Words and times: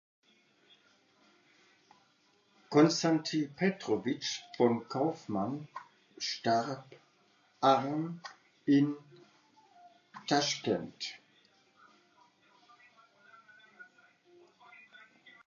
Konstantin 2.71 3.49
Petrowitsch 3.53 4.41
von 4.57 4.87
Kaufmann 4.89 5.67
starb 6.17 6.85
am 7.59 8.19
in 8.65 8.95
Taschkent. 10.27 11.19